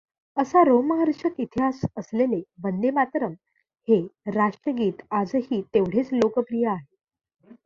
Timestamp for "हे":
3.87-4.01